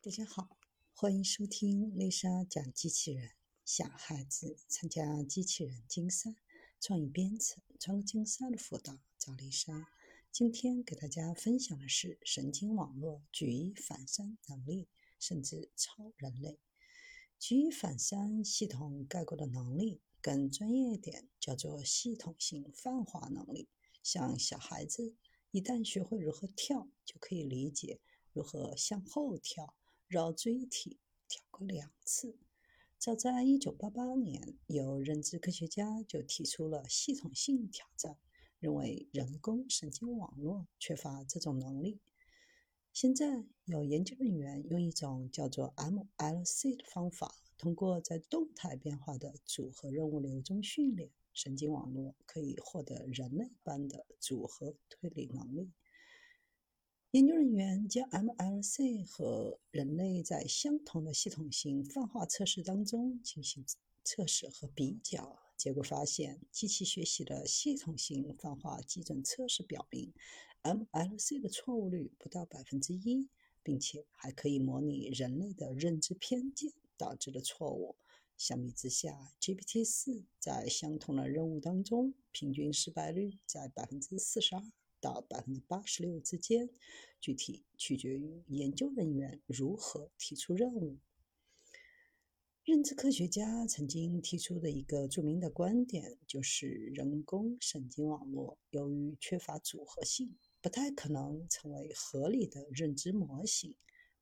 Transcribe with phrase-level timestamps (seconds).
[0.00, 0.56] 大家好，
[0.94, 3.32] 欢迎收听丽莎讲机器人。
[3.64, 6.36] 小孩子参加机器人竞赛、
[6.80, 9.88] 创意编程、创客竞赛的辅导，找丽莎。
[10.30, 14.86] 今天给大家分享的是神经网络举一反三能力，
[15.18, 16.60] 甚至超人类。
[17.36, 23.68] 举一反三系统概括的能力，更专业一点叫做系统性泛化能力。
[24.04, 25.16] 像小孩子
[25.50, 28.00] 一旦学会如何跳，就可以理解
[28.32, 29.74] 如何向后跳。
[30.08, 30.98] 绕锥体
[31.28, 32.38] 跳过两次。
[32.96, 38.16] 早在1988年，有认知科学家就提出了系统性挑战，
[38.58, 42.00] 认为人工神经网络缺乏这种能力。
[42.90, 55.70] 现在有研究人员用一种叫做 MLC 的方法，通过在动态变化的组合任务流中训练神经网络，可以获得人类般的组合推理能力。
[57.12, 63.64] 研究人员将 MLC 和人类在相同的系统性泛化测试当中进行
[64.04, 70.12] 测试和比较，结果发现，机器学习的系统性泛化基准测试表明
[70.62, 73.30] ，MLC 的错误率不到百分之一，
[73.62, 77.96] 并且还可以模拟人类的认知偏见导致的错误。
[78.36, 84.62] 相比之下，GPT-4 在相同的任务当中，平均失败率在百分之四十二。
[85.00, 86.70] 到百分之八十六之间，
[87.20, 90.98] 具体取决于研究人员如何提出任务。
[92.64, 103.74] 认知科学家曾经提出的一个著名的观点就是，人工神经网络由于缺乏组合性，不太可能成为合理的认知模型。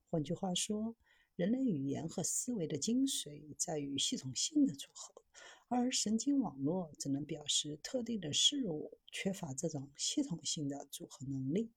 [0.09, 0.95] 换句话说，
[1.35, 5.21] 人类语言和思维的精髓在于系统性的组合。
[5.69, 11.71] 而神经网络只能表示特定的事物，缺乏这种系统性的组合能力。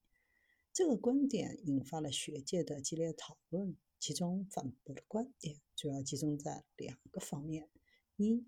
[0.71, 7.67] 这个观点引发了学界的激烈讨论，其中反驳的观点主要集中在两个方面：
[8.15, 8.45] 一，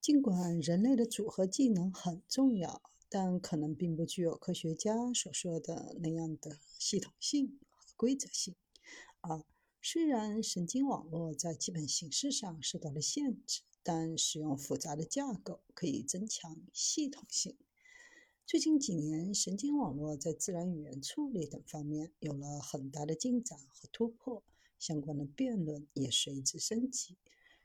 [0.00, 8.54] 尽管人类的组合技能很重要，但可能并不具有科学家所说的那样的系统性和规则性；
[9.20, 9.44] 二，
[9.88, 13.62] 虽然神经网络在基本形式上受到了限制。
[13.84, 17.56] 但使用复杂的架构可以增强系统性。
[18.44, 24.42] 最近几年，神经网络在自然语言处理等方面有了很大的进展和突破，
[24.80, 27.16] 相关的辩论也随之升级。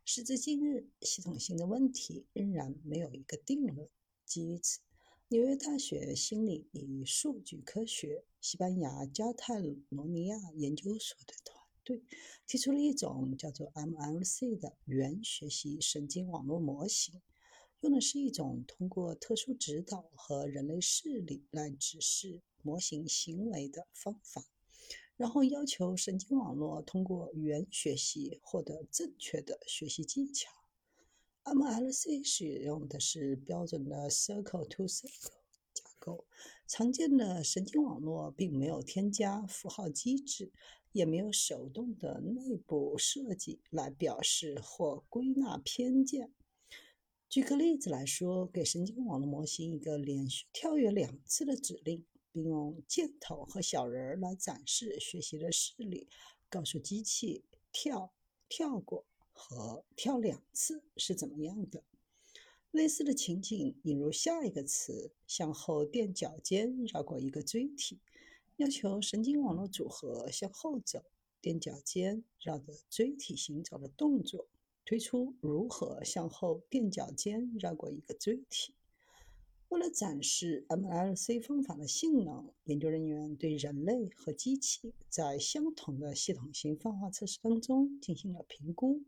[0.05, 3.89] 时至今日，系统性的问题仍然没有一个定论。
[4.27, 4.81] 基于此，
[5.29, 9.59] 纽约大学心理与数据科学、西班牙加泰
[9.89, 11.60] 罗尼亚研究所的团。
[12.45, 17.21] 提出了一种叫做 MLC 的原学习神经网络模型，
[17.81, 24.45] 用的是一种通过特殊指导和人类视力来指示模型行为的方法，
[25.17, 30.51] 然后要求神经网络通过原学习获得正确的学习技巧。
[31.43, 35.41] MLC 使用的是标准的 Circle-to-Circle
[35.73, 36.25] 架构，
[36.67, 40.51] 常见的神经网络并没有添加符号机制。
[40.91, 46.31] 也没有手动的内部设计来表示或归纳偏见。
[47.29, 52.03] 举个例子来说，给神经网络模型一个连续跳跃两次的指令，
[52.33, 56.09] 并用箭头和小人儿来展示学习的示例，
[56.49, 58.11] 告诉机器跳、
[58.49, 61.83] 跳过和跳两次是怎么样的。
[62.71, 67.99] 类似的情景引入下一个词：向后垫脚尖绕过一个锥体。
[68.61, 71.03] 要求神经网络组合向后走，
[71.41, 74.47] 踮脚尖绕着锥体行走的动作，
[74.85, 78.75] 推出如何向后踮脚尖绕过一个锥体。
[79.69, 89.01] 为了展示 MLC 方法的性能，研究人员对人类和机器在相同的系统性泛化测试当中进行了评估。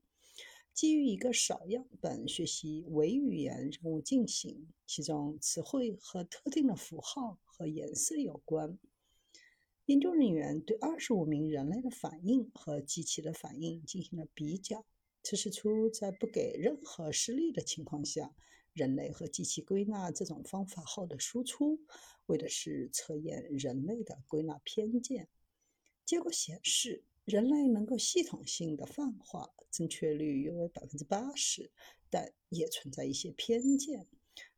[0.74, 8.80] 基于一个少样本学习伪语言任务进行，其中词汇和特定的符号和颜色有关。
[9.86, 14.86] 研究人员对二十五名人类的反应和机器的反应进行了比较，
[15.24, 18.34] 测试出在不给任何示例的情况下，
[18.72, 21.82] 人类和机器归纳这种方法后的输出，
[22.28, 25.28] 为的是测验人类的归纳偏见。
[26.06, 31.70] 结果显示，人类能够系统性的泛化，正确率约为百分之八十，
[32.10, 34.08] 但也存在一些偏见。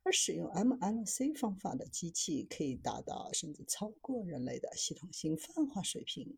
[0.05, 6.37] 而使用 MLC 方法的机器可以达到甚至超过人类的系统性泛化水平。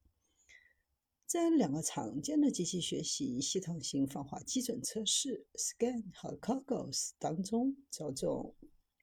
[1.26, 8.56] 在两个常见的机器学习系统性泛化基准测试 SCAN 和 COGOS 当中，着重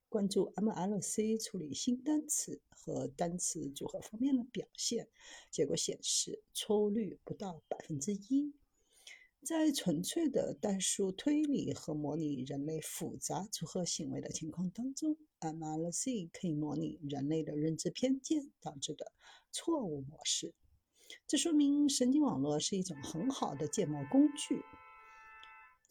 [0.08, 5.11] 关注 MLC 处理新单词和单词组合方面的表现，
[5.50, 8.55] 结果显示错误率不到百分之一。
[9.44, 19.12] 在纯粹的代数推理和模拟人类复杂组合行为的情况当中，MLC 可以模拟人类的认知偏见导致的
[19.52, 20.55] 错误模式。
[21.26, 24.62] 这说明神经网络是一种很好的建模工具。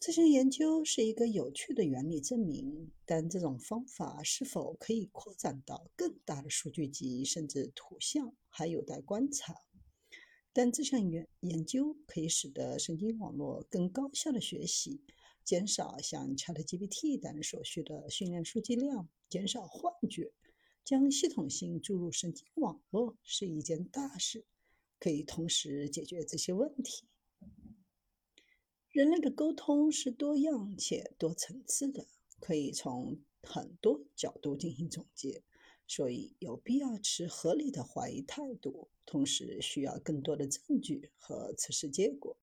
[0.00, 9.54] 这项研究是一个有趣的原理证明，但这种方法是否可以扩展到更大的数据集甚至图像还有待观察。
[10.54, 15.02] 但这项研研究可以使得神经网络更高效的学习，
[15.44, 20.32] 减少像 ChatGPT 等所需的训练数据量，减少幻觉。
[20.84, 24.44] 将系统性注入神经网络是一件大事，
[25.00, 27.08] 可以同时解决这些问题。
[28.90, 32.06] 人类的沟通是多样且多层次的，
[32.38, 35.42] 可以从很多角度进行总结。
[35.86, 42.32] 所以有必要持合理的怀疑态度，同时需要更多的证据和测试结果。